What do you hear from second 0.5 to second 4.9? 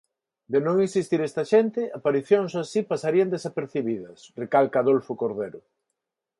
De non existir esta xente, aparicións así pasarían desapercibidas, recalca